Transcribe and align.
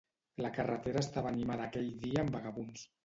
La 0.43 0.49
carretera 0.55 1.03
estava 1.05 1.33
animada 1.33 1.67
aquell 1.67 1.93
dia 2.07 2.25
amb 2.27 2.39
vagabunds. 2.39 2.89